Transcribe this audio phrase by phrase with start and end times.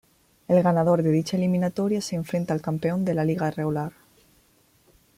[0.47, 3.91] El ganador de dicha eliminatoria se enfrenta al campeón de la liga regular.